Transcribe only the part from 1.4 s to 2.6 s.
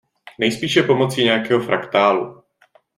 fraktálu.